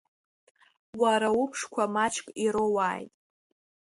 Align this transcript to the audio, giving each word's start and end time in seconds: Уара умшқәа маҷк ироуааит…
Уара 1.01 1.29
умшқәа 1.41 1.83
маҷк 1.93 2.27
ироуааит… 2.43 3.13